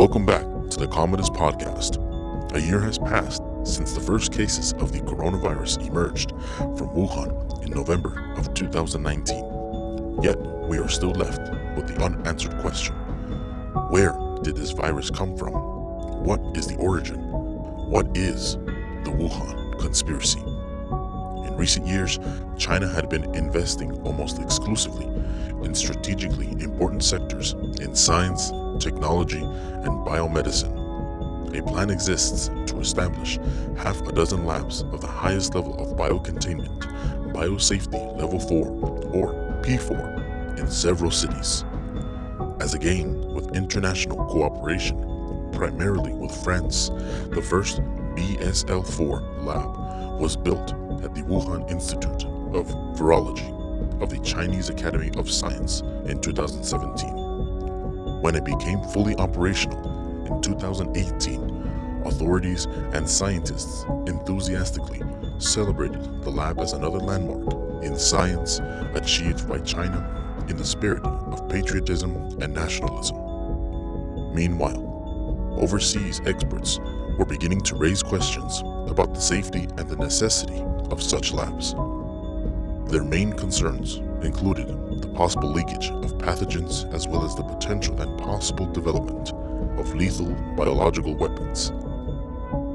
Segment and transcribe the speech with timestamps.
[0.00, 1.98] Welcome back to the Commodus Podcast.
[2.54, 7.70] A year has passed since the first cases of the coronavirus emerged from Wuhan in
[7.70, 10.22] November of 2019.
[10.22, 10.38] Yet,
[10.70, 11.42] we are still left
[11.76, 12.94] with the unanswered question
[13.90, 15.52] Where did this virus come from?
[15.52, 17.20] What is the origin?
[17.20, 18.54] What is
[19.04, 20.40] the Wuhan conspiracy?
[20.40, 22.18] In recent years,
[22.56, 25.04] China had been investing almost exclusively
[25.62, 30.80] in strategically important sectors in science, technology, and biomedicine.
[31.56, 33.38] A plan exists to establish
[33.76, 36.80] half a dozen labs of the highest level of biocontainment,
[37.32, 38.68] biosafety level 4,
[39.12, 41.64] or P4, in several cities.
[42.60, 44.98] As again, with international cooperation,
[45.52, 46.90] primarily with France,
[47.30, 47.80] the first
[48.14, 50.72] BSL 4 lab was built
[51.02, 52.66] at the Wuhan Institute of
[52.98, 53.60] Virology
[54.02, 57.19] of the Chinese Academy of Science in 2017.
[58.20, 65.00] When it became fully operational in 2018, authorities and scientists enthusiastically
[65.38, 68.60] celebrated the lab as another landmark in science
[68.94, 73.16] achieved by China in the spirit of patriotism and nationalism.
[74.34, 76.78] Meanwhile, overseas experts
[77.18, 81.74] were beginning to raise questions about the safety and the necessity of such labs.
[82.90, 84.68] Their main concerns included
[85.00, 85.90] the possible leakage
[86.30, 89.32] pathogens as well as the potential and possible development
[89.80, 91.70] of lethal biological weapons.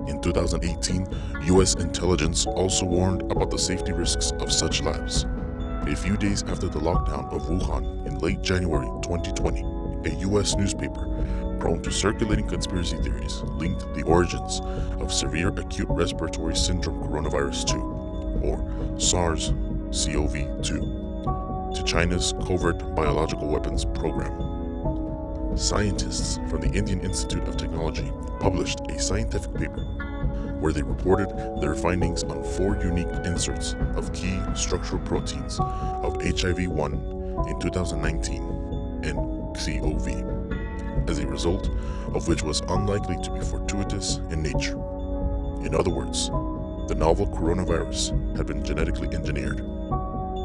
[0.09, 1.07] In 2018,
[1.55, 5.25] US intelligence also warned about the safety risks of such labs.
[5.87, 9.61] A few days after the lockdown of Wuhan in late January 2020,
[10.09, 11.05] a US newspaper
[11.57, 14.59] prone to circulating conspiracy theories linked the origins
[14.99, 17.77] of severe acute respiratory syndrome coronavirus 2,
[18.43, 19.53] or SARS
[19.93, 21.04] CoV 2,
[21.73, 25.57] to China's covert biological weapons program.
[25.57, 29.81] Scientists from the Indian Institute of Technology published a scientific paper
[30.59, 31.29] where they reported
[31.61, 36.93] their findings on four unique inserts of key structural proteins of HIV 1
[37.47, 38.41] in 2019
[39.03, 39.17] and
[39.55, 41.69] COV, as a result
[42.13, 44.77] of which was unlikely to be fortuitous in nature.
[45.65, 46.29] In other words,
[46.87, 49.61] the novel coronavirus had been genetically engineered.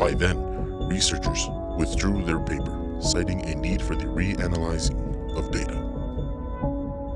[0.00, 0.38] By then,
[0.88, 1.46] researchers
[1.76, 5.76] withdrew their paper, citing a need for the reanalyzing of data.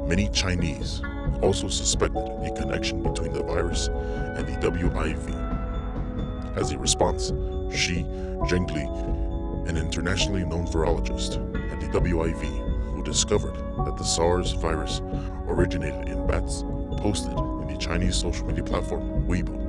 [0.06, 1.00] Many Chinese
[1.40, 6.58] also suspected a connection between the virus and the WIV.
[6.58, 7.28] As a response,
[7.74, 8.04] Shi
[8.50, 8.86] Zhengli,
[9.66, 11.36] an internationally known virologist
[11.72, 13.56] at the WIV who discovered
[13.86, 15.00] that the SARS virus
[15.48, 16.64] originated in bats,
[16.98, 19.63] posted in the Chinese social media platform Weibo.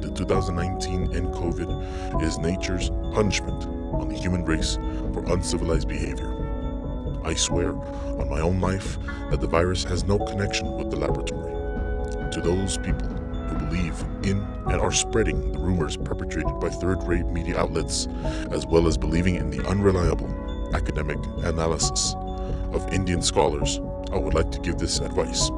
[0.00, 4.76] The 2019 nCoV is nature's punishment on the human race
[5.12, 6.30] for uncivilized behavior.
[7.24, 8.98] I swear on my own life
[9.30, 11.52] that the virus has no connection with the laboratory.
[12.32, 17.26] To those people who believe in and are spreading the rumors perpetrated by third rate
[17.26, 18.08] media outlets,
[18.50, 22.14] as well as believing in the unreliable academic analysis
[22.72, 23.80] of Indian scholars,
[24.12, 25.50] I would like to give this advice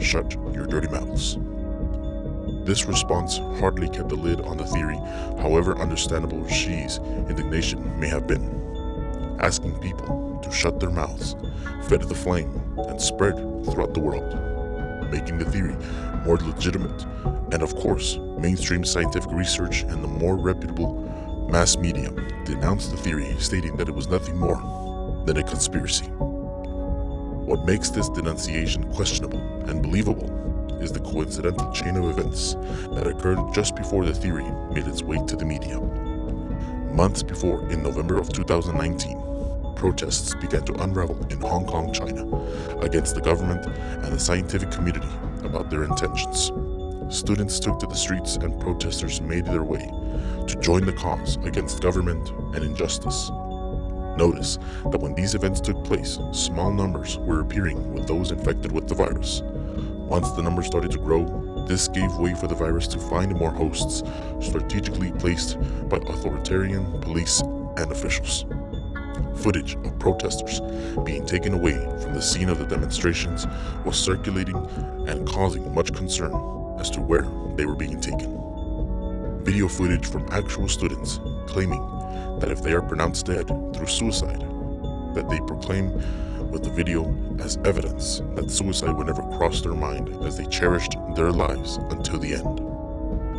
[0.00, 1.38] shut your dirty mouths.
[2.64, 4.98] This response hardly kept the lid on the theory,
[5.40, 6.98] however understandable Shi's
[7.28, 9.36] indignation may have been.
[9.40, 11.34] Asking people to shut their mouths
[11.88, 12.50] fed the flame
[12.88, 15.74] and spread throughout the world, making the theory
[16.24, 17.04] more legitimate.
[17.52, 22.10] And of course, mainstream scientific research and the more reputable mass media
[22.44, 24.56] denounced the theory, stating that it was nothing more
[25.24, 26.06] than a conspiracy.
[27.48, 30.28] What makes this denunciation questionable and believable
[30.80, 32.54] is the coincidental chain of events
[32.94, 35.80] that occurred just before the theory made its way to the media.
[36.94, 42.24] Months before, in November of 2019, protests began to unravel in Hong Kong, China,
[42.80, 45.08] against the government and the scientific community
[45.44, 46.50] about their intentions.
[47.08, 49.90] Students took to the streets and protesters made their way
[50.46, 53.30] to join the cause against government and injustice.
[54.18, 54.58] Notice
[54.90, 58.94] that when these events took place, small numbers were appearing with those infected with the
[58.94, 59.42] virus.
[60.08, 61.26] Once the numbers started to grow,
[61.68, 64.02] this gave way for the virus to find more hosts
[64.40, 65.58] strategically placed
[65.90, 67.42] by authoritarian police
[67.76, 68.46] and officials.
[69.42, 70.60] Footage of protesters
[71.04, 73.46] being taken away from the scene of the demonstrations
[73.84, 74.56] was circulating
[75.06, 76.32] and causing much concern
[76.80, 78.34] as to where they were being taken.
[79.44, 81.82] Video footage from actual students claiming
[82.40, 84.40] that if they are pronounced dead through suicide,
[85.14, 85.92] that they proclaim
[86.50, 90.96] with the video as evidence that suicide would never cross their mind as they cherished
[91.14, 92.60] their lives until the end,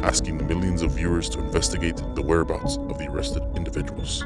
[0.06, 4.23] asking millions of viewers to investigate the whereabouts of the arrested individuals.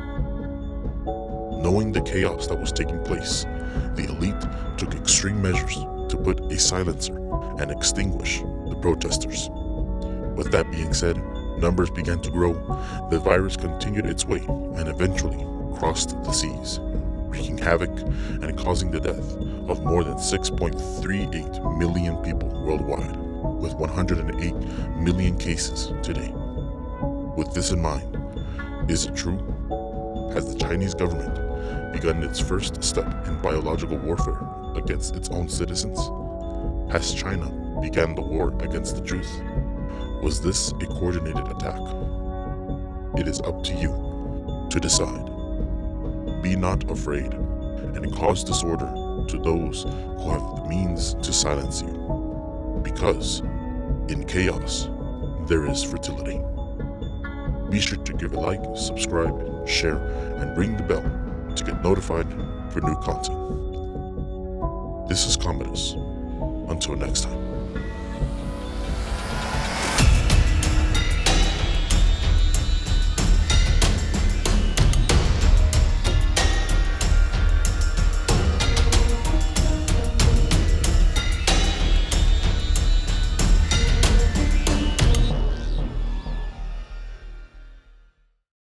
[1.06, 3.46] Knowing the chaos that was taking place,
[3.96, 5.76] the elite took extreme measures
[6.10, 7.16] to put a silencer
[7.60, 9.50] and extinguish the protesters.
[10.36, 11.18] With that being said,
[11.58, 12.54] numbers began to grow.
[13.10, 15.46] The virus continued its way and eventually
[15.78, 16.80] crossed the seas,
[17.34, 17.90] wreaking havoc
[18.44, 19.36] and causing the death
[19.68, 23.16] of more than 6.38 million people worldwide,
[23.60, 24.54] with 108
[24.98, 26.32] million cases today.
[27.36, 28.18] With this in mind,
[28.88, 29.40] is it true?
[30.36, 31.34] Has the Chinese government
[31.92, 34.40] begun its first step in biological warfare
[34.76, 35.98] against its own citizens?
[36.92, 37.50] Has China
[37.82, 39.42] began the war against the truth?
[40.22, 41.82] Was this a coordinated attack?
[43.18, 45.33] It is up to you to decide.
[46.44, 48.86] Be not afraid and cause disorder
[49.30, 52.82] to those who have the means to silence you.
[52.84, 53.40] Because
[54.10, 54.90] in chaos,
[55.48, 56.42] there is fertility.
[57.70, 59.96] Be sure to give a like, subscribe, share,
[60.40, 61.02] and ring the bell
[61.56, 62.28] to get notified
[62.72, 63.40] for new content.
[65.08, 65.94] This is Commodus.
[66.68, 67.53] Until next time.